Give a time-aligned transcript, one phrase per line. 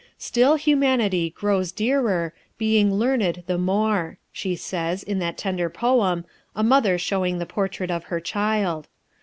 [0.17, 6.65] "Still humanity grows dearer, Being learned the more," she says, in that tender poem, _A
[6.65, 8.87] Mother showing the Portrait of her Child.